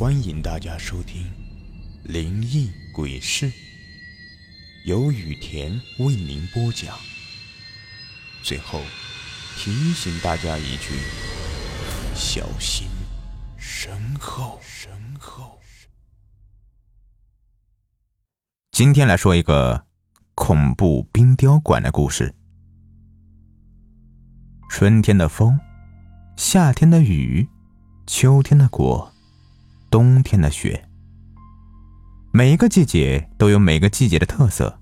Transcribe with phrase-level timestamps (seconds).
[0.00, 1.24] 欢迎大家收听
[2.10, 3.50] 《灵异鬼事》，
[4.86, 6.98] 由雨田为您播讲。
[8.42, 8.80] 最后
[9.58, 10.94] 提醒大家一句：
[12.14, 12.88] 小心
[13.58, 14.58] 身后。
[14.62, 15.60] 身后。
[18.72, 19.84] 今天来说一个
[20.34, 22.34] 恐怖冰雕馆的故事。
[24.70, 25.60] 春天的风，
[26.38, 27.46] 夏天的雨，
[28.06, 29.12] 秋天的果。
[29.90, 30.88] 冬天的雪，
[32.32, 34.78] 每一个季节都有每个季节的特色。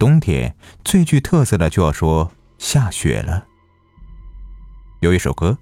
[0.00, 3.46] 冬天最具特色的就要说下雪了。
[5.00, 5.56] 有一首歌：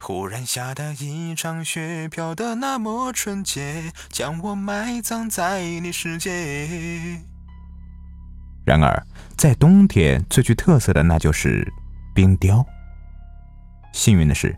[0.00, 7.20] 忽然下的一场雪，飘得那么纯洁，将我埋葬在你世界。
[8.64, 9.04] 然而，
[9.36, 11.66] 在冬天最具特色的那就是
[12.14, 12.64] 冰雕。
[13.92, 14.56] 幸运的是，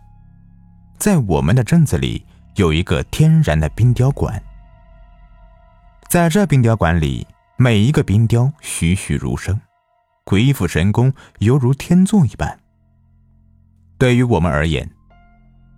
[0.98, 2.26] 在我们的镇子里。
[2.56, 4.42] 有一个天然的冰雕馆，
[6.08, 9.58] 在这冰雕馆里，每一个冰雕栩栩如生，
[10.24, 12.58] 鬼斧神工，犹如天作一般。
[13.96, 14.90] 对于我们而言，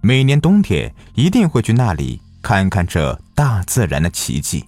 [0.00, 4.64] 每年冬天一定会去那里看看这大自然的奇迹。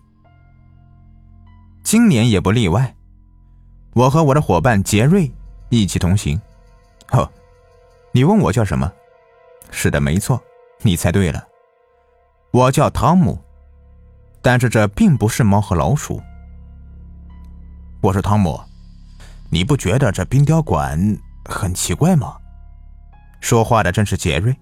[1.83, 2.95] 今年也不例外，
[3.95, 5.31] 我和我的伙伴杰瑞
[5.71, 6.41] 一起同行。
[7.11, 7.31] 哦，
[8.13, 8.93] 你问我叫什么？
[9.71, 10.41] 是的，没错，
[10.83, 11.45] 你猜对了。
[12.55, 13.37] 我叫汤姆，
[14.41, 16.23] 但是这并不是猫和老鼠。
[18.01, 18.61] 我说汤姆，
[19.51, 22.37] 你不觉得这冰雕馆很奇怪吗？
[23.41, 24.57] 说话的正是杰瑞。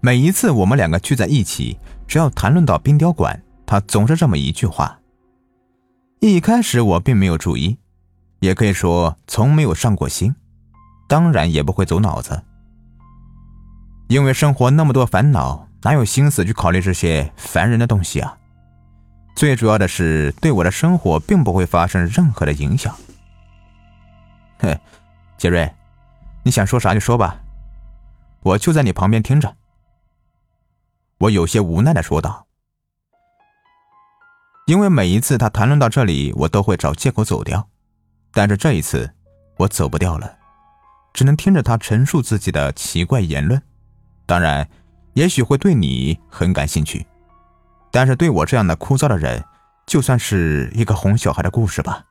[0.00, 4.98] 每一次我们两个聚在一起，只要谈论到冰雕馆，他总是这么一句话。
[6.20, 7.76] 一开始我并没有注意，
[8.40, 10.34] 也可以说从没有上过心，
[11.10, 12.42] 当然也不会走脑子，
[14.08, 15.67] 因为生活那么多烦恼。
[15.82, 18.36] 哪有心思去考虑这些烦人的东西啊？
[19.36, 22.92] 最主要的是，对我的生活并不会发生任何的影响。
[24.58, 24.76] 嘿，
[25.36, 25.72] 杰瑞，
[26.42, 27.40] 你想说啥就说吧，
[28.42, 29.54] 我就在你旁边听着。
[31.18, 32.46] 我有些无奈的说道，
[34.66, 37.68] 因为每一次他谈论到这里，我都会找借口走掉，
[38.32, 39.08] 但是这一次
[39.56, 40.36] 我走不掉了，
[41.12, 43.62] 只能听着他陈述自己的奇怪言论。
[44.26, 44.68] 当然。
[45.14, 47.06] 也许会对你很感兴趣，
[47.90, 49.44] 但是对我这样的枯燥的人，
[49.86, 52.04] 就算是一个哄小孩的故事吧。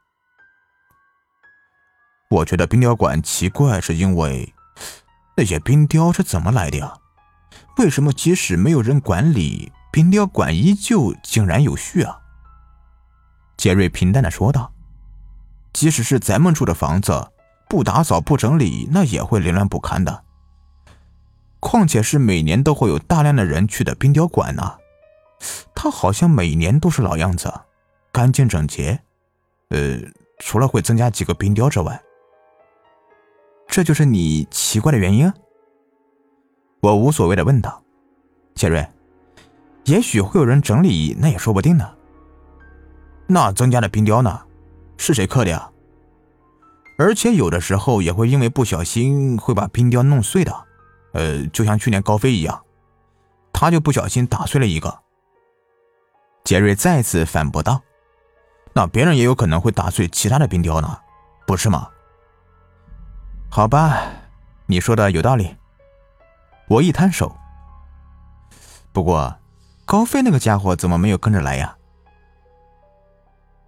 [2.29, 4.53] 我觉得冰雕馆奇怪，是因为
[5.37, 6.93] 那些冰雕是怎么来的呀？
[7.77, 12.19] 为什么即使没有人管理，冰雕馆依旧井然有序啊？
[13.55, 14.73] 杰瑞平淡的说道
[15.71, 17.31] ：“即使是咱们住的房子，
[17.69, 20.25] 不打扫不整理，那也会凌乱不堪的。”
[21.59, 24.77] 况且是每年都会有大量的人去的冰雕馆呢，
[25.73, 27.51] 它好像每年都是老样子，
[28.11, 28.99] 干净整洁。
[29.69, 29.99] 呃，
[30.39, 32.01] 除了会增加几个冰雕之外，
[33.67, 35.31] 这就是你奇怪的原因？
[36.81, 37.83] 我无所谓的问道。
[38.55, 38.87] 杰瑞，
[39.85, 41.93] 也许会有人整理，那也说不定呢。
[43.27, 44.41] 那增加的冰雕呢？
[44.97, 45.69] 是谁刻的呀？
[46.97, 50.66] 而且有的时候也会因为不小心会把冰雕弄碎的。
[51.17, 52.63] 呃，就像去年高飞一样，
[53.51, 54.99] 他就不小心打碎了一个。
[56.43, 57.81] 杰瑞再次反驳道
[58.71, 60.99] ：“那别人也有可能会打碎其他的冰雕呢，
[61.47, 61.89] 不是吗？”
[63.49, 64.03] 好吧，
[64.67, 65.55] 你说的有道理。
[66.67, 67.35] 我一摊手。
[68.93, 69.39] 不过，
[69.85, 71.75] 高飞那个家伙怎么没有跟着来呀？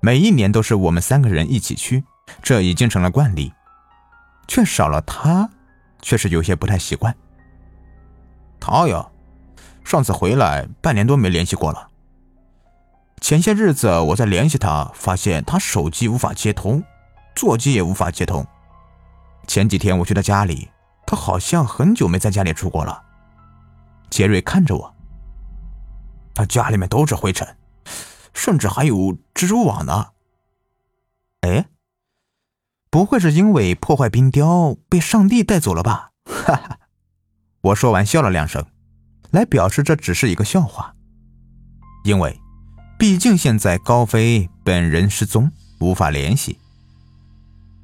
[0.02, 2.04] 每一年都是我们三个人一起去，
[2.44, 3.52] 这已经成了惯例，
[4.48, 5.50] 却少了他，
[6.04, 7.16] 确实有些不太习惯。
[8.69, 9.09] 他呀，
[9.84, 11.90] 上次回来半年多没联系过了。
[13.19, 16.84] 前些日子我在联系他，发现他手机无法接通，
[17.35, 18.46] 座机也无法接通。
[19.47, 20.69] 前几天我去他家里，
[21.08, 23.02] 他好像很久没在家里住过了。
[24.12, 24.96] 杰瑞看着我，
[26.35, 27.58] 他家里面都是灰尘，
[28.35, 28.96] 甚至还有
[29.34, 30.09] 蜘蛛网呢。
[31.41, 31.66] 哎，
[32.91, 36.11] 不会是因为破坏冰雕被上帝带走了吧？
[36.26, 36.78] 哈哈。
[37.61, 38.66] 我说完，笑了两声，
[39.32, 40.96] 来表示这只是一个笑话。
[42.06, 42.40] 因为，
[42.97, 46.58] 毕竟现在高飞本人失踪，无法联系。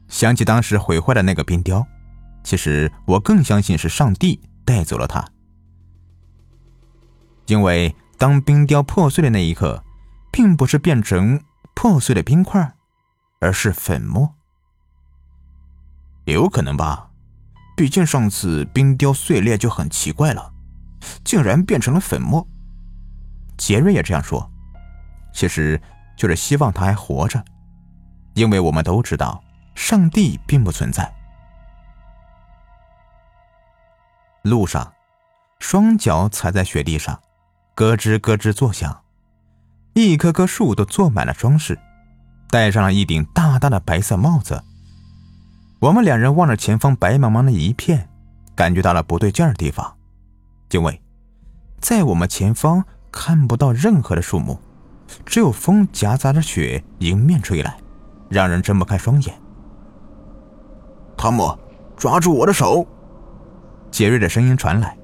[0.07, 1.85] 想起当时毁坏的那个冰雕，
[2.43, 5.27] 其实我更相信是上帝带走了他。
[7.47, 9.83] 因为当冰雕破碎的那一刻，
[10.31, 11.41] 并不是变成
[11.75, 12.75] 破碎的冰块，
[13.41, 14.35] 而是粉末。
[16.23, 17.04] 有可能吧。
[17.75, 20.53] 毕竟上次冰雕碎裂就很奇怪了，
[21.23, 22.47] 竟然变成了粉末。
[23.57, 24.49] 杰瑞也这样说，
[25.33, 25.81] 其实
[26.15, 27.43] 就是希望他还活着，
[28.33, 29.43] 因为我们都知道
[29.75, 31.13] 上帝并不存在。
[34.43, 34.93] 路上，
[35.59, 37.19] 双脚踩在雪地上，
[37.73, 39.01] 咯吱咯吱作响。
[39.93, 41.79] 一棵棵树都坐满了装饰，
[42.49, 44.63] 戴上了一顶大大的白色帽子。
[45.85, 48.09] 我们两人望着前方白茫茫的一片，
[48.55, 49.95] 感觉到了不对劲的地方，
[50.71, 50.99] 因为，
[51.79, 54.57] 在我们前方看不到任何的树木，
[55.27, 57.77] 只有风夹杂着雪迎面吹来，
[58.29, 59.35] 让人睁不开双眼。
[61.15, 61.55] 汤姆，
[61.95, 62.83] 抓住我的手！
[63.91, 64.97] 杰瑞的声音传来。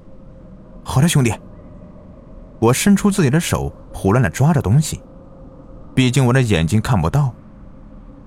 [0.82, 1.32] 好的，兄弟。
[2.58, 5.00] 我伸出自己的手，胡乱的抓着东西，
[5.94, 7.32] 毕竟我的眼睛看不到，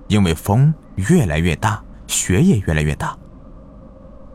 [0.07, 1.83] 因为风越来越大，
[2.15, 3.15] 雪也越来越大。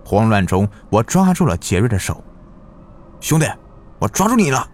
[0.04, 2.22] 慌乱中，我抓住了杰瑞的手，
[3.20, 3.46] 兄弟，
[3.98, 4.68] 我抓住你了！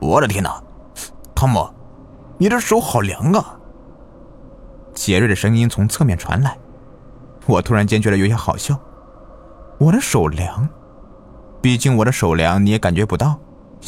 [0.00, 0.60] 我的天哪，
[1.34, 1.68] 汤姆，
[2.36, 3.56] 你的手好凉啊！
[4.92, 6.58] 杰瑞的声音从侧面传来，
[7.46, 8.76] 我突然间觉得有些好笑，
[9.78, 10.68] 我的手凉，
[11.60, 13.38] 毕竟我的手凉你也感觉不到。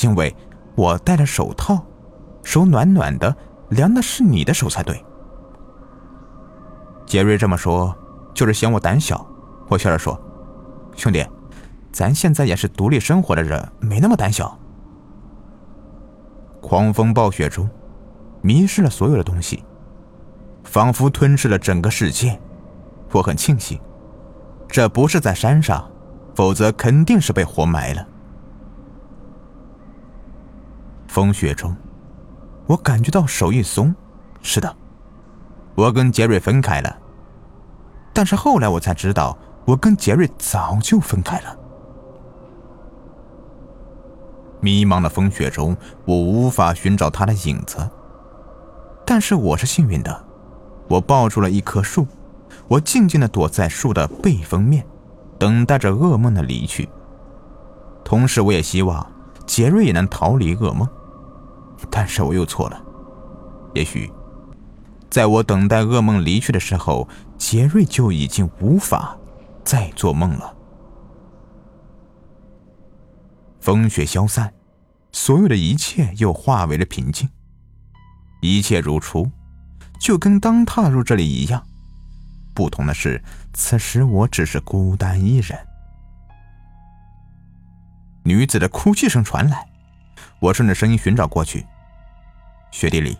[0.02, 0.34] 因为
[0.74, 1.82] 我戴着手套，
[2.44, 3.34] 手暖暖的，
[3.70, 5.02] 凉的是你的手才对。
[7.06, 7.96] 杰瑞这么说，
[8.34, 9.24] 就是嫌我胆小。
[9.68, 10.20] 我笑着说
[10.96, 11.24] ：“兄弟，
[11.92, 14.58] 咱现在也是独立生活的人，没那么胆小。”
[16.60, 17.68] 狂风暴雪中，
[18.42, 19.64] 迷失了所有的东西，
[20.64, 22.38] 仿佛吞噬了整个世界。
[23.12, 23.80] 我很庆幸，
[24.68, 25.88] 这不是在山上，
[26.34, 28.06] 否则肯定是被活埋了。
[31.06, 31.74] 风雪中，
[32.66, 33.94] 我感觉到手一松，
[34.42, 34.76] 是的，
[35.76, 36.96] 我跟杰瑞分开了。
[38.12, 39.36] 但是后来我才知道，
[39.66, 41.56] 我跟杰瑞早就分开了。
[44.60, 45.76] 迷茫的风雪中，
[46.06, 47.88] 我无法寻找他的影子。
[49.04, 50.24] 但是我是幸运的，
[50.88, 52.06] 我抱住了一棵树，
[52.66, 54.84] 我静静的躲在树的背风面，
[55.38, 56.88] 等待着噩梦的离去。
[58.02, 59.06] 同时，我也希望
[59.46, 60.88] 杰瑞也能逃离噩梦。
[61.90, 62.82] 但是我又错了，
[63.74, 64.10] 也许，
[65.16, 67.08] 在我等待噩梦离去的时候，
[67.38, 69.16] 杰瑞就已经无法
[69.64, 70.54] 再做梦了。
[73.58, 74.52] 风雪消散，
[75.12, 77.30] 所有的一切又化为了平静，
[78.42, 79.30] 一切如初，
[79.98, 81.66] 就跟刚踏入这里一样。
[82.52, 83.24] 不同的是，
[83.54, 85.58] 此时我只是孤单一人。
[88.22, 89.66] 女子的哭泣声传来。
[90.40, 91.64] 我顺着声音寻找过去，
[92.70, 93.16] 雪地里，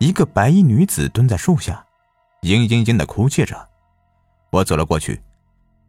[0.00, 1.84] 一个白衣女子蹲在树下，
[2.40, 3.68] 嘤嘤嘤的哭泣着。
[4.48, 5.20] 我走了过去，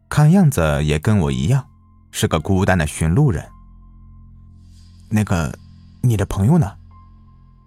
[0.06, 1.66] 看样子也跟我一样，
[2.10, 3.42] 是个孤单的寻路人。
[5.08, 5.50] 那个，
[6.02, 6.76] 你的朋友呢？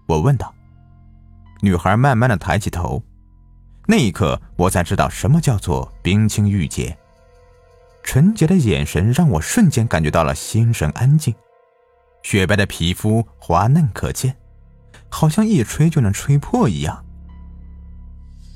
[0.06, 0.54] 我问道。
[1.62, 3.02] 女孩慢慢的抬起头，
[3.88, 6.96] 那一刻我才知道什么叫做冰清玉洁。
[8.04, 11.34] 纯洁的眼神让我瞬间感觉到了心神安静。
[12.22, 14.38] 雪白的皮肤滑嫩可见，
[15.18, 17.06] 好像一吹就能吹破一样。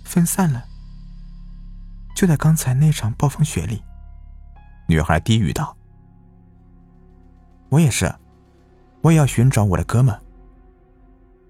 [0.03, 0.65] 分散了，
[2.13, 3.81] 就在刚才那场暴风雪里。
[4.89, 5.77] 女孩低语道
[7.71, 8.13] ：“我也是，
[8.99, 10.13] 我也要寻找我的哥们。”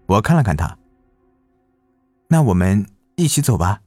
[0.05, 0.77] 我看了看他，
[2.27, 3.81] 那我们一起走吧。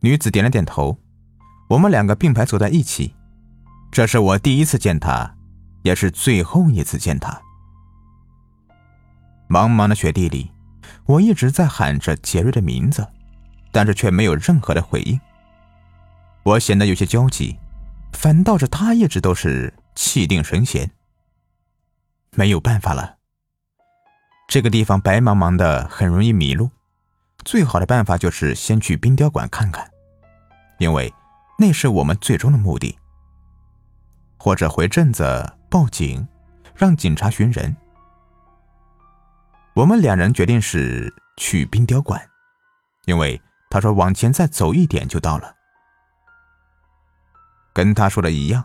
[0.00, 0.96] 女子点了点头，
[1.68, 3.14] 我们两个并排走在一起。
[3.92, 5.36] 这是我第一次见他。
[5.82, 7.45] 也是最后一次见他。
[9.48, 10.50] 茫茫的雪地里，
[11.04, 13.06] 我一直在喊着杰瑞的名字，
[13.70, 15.20] 但是却没有任何的回应。
[16.42, 17.58] 我显得有些焦急，
[18.12, 20.90] 反倒是他一直都是气定神闲。
[22.32, 23.16] 没有办法了，
[24.48, 26.70] 这个地方白茫茫的，很容易迷路。
[27.44, 29.88] 最好的办法就是先去冰雕馆看看，
[30.78, 31.12] 因为
[31.58, 32.98] 那是我们最终的目的。
[34.38, 35.52] 或者回镇子。
[35.68, 36.26] 报警，
[36.76, 37.76] 让警察寻人。
[39.76, 42.18] 我们两人决定是去冰雕馆，
[43.04, 45.54] 因为他说往前再走一点就到了。
[47.74, 48.64] 跟他说的一样，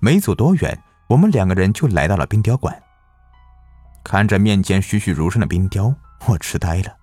[0.00, 2.82] 没走多远，我们两个人就来到了冰雕馆。
[4.02, 5.94] 看着面前栩栩如生的冰雕，
[6.26, 6.96] 我痴呆了。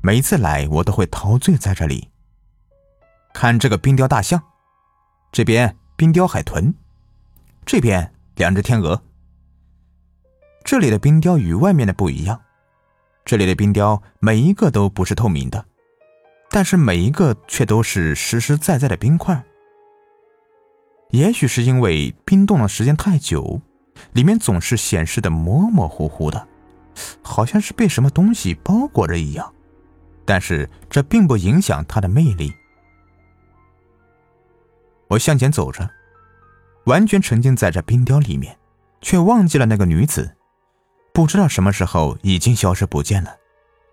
[0.00, 2.12] 每次来，我都会陶醉在这里。
[3.34, 4.40] 看这个冰雕大象，
[5.32, 6.72] 这边冰雕海豚，
[7.66, 8.14] 这边。
[8.36, 9.02] 两只天鹅。
[10.64, 12.40] 这里的冰雕与外面的不一样，
[13.24, 15.64] 这里的冰雕每一个都不是透明的，
[16.50, 19.42] 但是每一个却都是实实在在的冰块。
[21.10, 23.60] 也许是因为冰冻的时间太久，
[24.12, 26.48] 里面总是显示的模模糊糊的，
[27.22, 29.52] 好像是被什么东西包裹着一样。
[30.24, 32.52] 但是这并不影响它的魅力。
[35.08, 35.90] 我向前走着，
[36.86, 38.58] 完全沉浸在这冰雕里面，
[39.00, 40.36] 却忘记了那个女子。
[41.12, 43.36] 不知道什么时候已经消失不见了，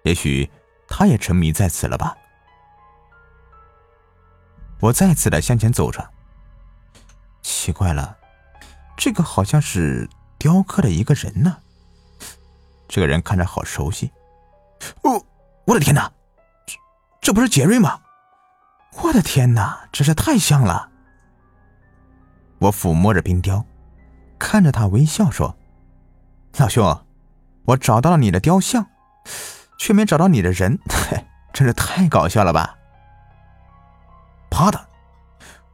[0.03, 0.49] 也许
[0.87, 2.15] 他也沉迷在此了吧。
[4.79, 6.09] 我再次的向前走着，
[7.41, 8.17] 奇怪了，
[8.95, 11.57] 这个好像是雕刻的一个人呢。
[12.87, 14.09] 这个人看着好熟悉。
[15.03, 15.21] 哦，
[15.65, 16.09] 我的天哪，
[16.65, 16.77] 这
[17.19, 17.99] 这不是杰瑞吗？
[19.03, 20.89] 我的天哪，真是太像了。
[22.59, 23.65] 我抚摸着冰雕，
[24.39, 25.57] 看着他微笑说
[26.57, 26.97] ：“老兄。”
[27.69, 28.87] 我找到了你的雕像，
[29.77, 30.79] 却没找到你的人，
[31.53, 32.77] 真是太搞笑了吧！
[34.49, 34.87] 啪的，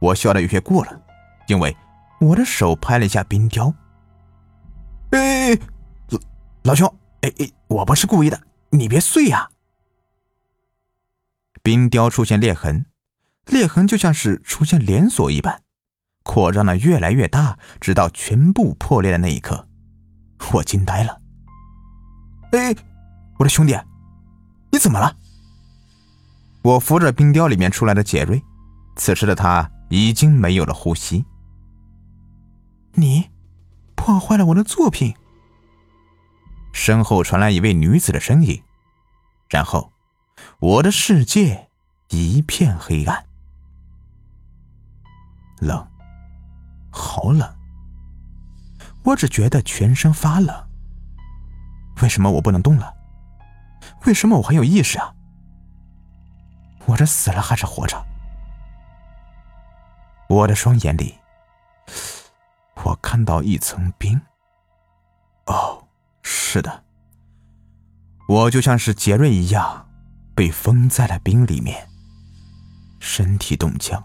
[0.00, 1.00] 我笑的有些过了，
[1.46, 1.74] 因为
[2.20, 3.72] 我的手拍了一下冰雕。
[5.10, 5.54] 哎，
[6.10, 6.18] 老
[6.64, 9.48] 老兄，哎哎，我不是故意的，你别碎呀！
[11.62, 12.84] 冰雕出现裂痕，
[13.46, 15.62] 裂痕就像是出现连锁一般，
[16.24, 19.66] 扩张的越来越大，直到全部破裂的那一刻，
[20.52, 21.22] 我惊呆了。
[22.52, 22.74] 哎，
[23.38, 23.78] 我的兄弟，
[24.70, 25.16] 你怎么了？
[26.62, 28.42] 我扶着冰雕里面出来的杰瑞，
[28.96, 31.24] 此时的他已经没有了呼吸。
[32.94, 33.30] 你
[33.94, 35.14] 破坏了我的作品。
[36.72, 38.62] 身后传来一位女子的声音，
[39.48, 39.92] 然后
[40.58, 41.68] 我的世界
[42.10, 43.24] 一片黑暗，
[45.60, 45.86] 冷，
[46.90, 47.54] 好冷，
[49.04, 50.65] 我只觉得全身发冷。
[52.02, 52.94] 为什么我不能动了？
[54.04, 55.12] 为什么我还有意识啊？
[56.86, 57.96] 我这死了还是活着？
[60.28, 61.14] 我的双眼里，
[62.84, 64.20] 我看到一层冰。
[65.46, 65.86] 哦，
[66.22, 66.84] 是的，
[68.28, 69.88] 我就像是杰瑞一样，
[70.34, 71.88] 被封在了冰里面，
[73.00, 74.02] 身体冻僵，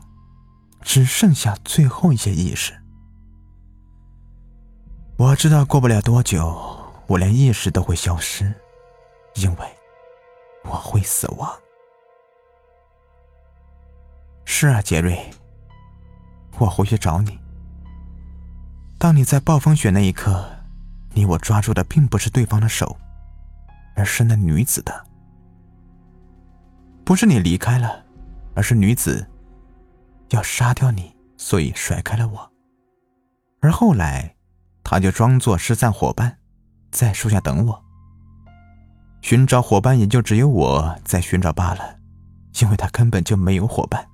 [0.82, 2.74] 只剩下最后一些意识。
[5.18, 6.81] 我知道过不了多久。
[7.12, 8.54] 我连意识都会消失，
[9.36, 9.68] 因为
[10.64, 11.52] 我会死亡。
[14.46, 15.30] 是啊，杰瑞，
[16.58, 17.38] 我回去找你。
[18.98, 20.50] 当你在暴风雪那一刻，
[21.14, 22.96] 你我抓住的并不是对方的手，
[23.94, 25.06] 而是那女子的。
[27.04, 28.06] 不是你离开了，
[28.56, 29.28] 而是女子
[30.30, 32.52] 要杀掉你，所以甩开了我。
[33.60, 34.34] 而后来，
[34.82, 36.38] 他就装作失散伙伴。
[36.92, 37.84] 在树下等我。
[39.22, 42.00] 寻找伙伴也就只有我在寻找罢了，
[42.60, 44.08] 因为他根本就没有伙伴。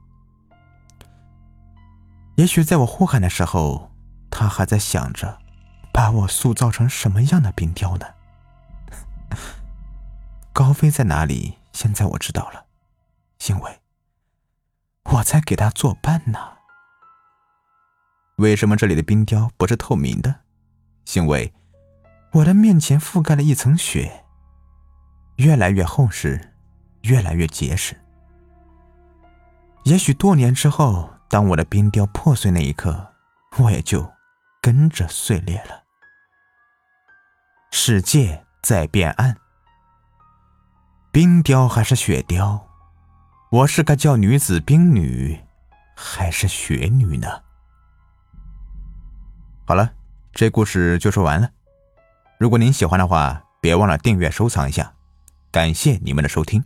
[2.36, 3.92] 也许在我呼喊的时候，
[4.30, 5.40] 他还在想着，
[5.94, 8.06] 把我塑造成什么样的冰雕呢？
[10.54, 11.58] 高飞在哪里？
[11.72, 12.66] 现在我知道了，
[13.48, 13.80] 因为
[15.06, 16.40] 我在给他作伴呢。
[18.38, 20.42] 为什么这里的冰雕不是透明的？
[21.14, 21.54] 因为。
[22.38, 24.24] 我的面前覆盖了一层雪，
[25.38, 26.54] 越来越厚实，
[27.02, 28.00] 越来越结实。
[29.86, 33.14] 也许多年之后，当我的冰雕破碎那一刻，
[33.58, 34.08] 我也就
[34.62, 35.84] 跟着碎裂了。
[37.72, 39.36] 世界在变暗，
[41.12, 42.68] 冰雕还是雪雕？
[43.50, 45.44] 我是该叫女子冰女，
[45.96, 47.42] 还是雪女呢？
[49.66, 49.92] 好了，
[50.34, 51.50] 这故事就说完了。
[52.40, 54.94] 如果您喜欢的话，别忘了订阅、收藏一下，
[55.52, 56.64] 感谢你们的收听。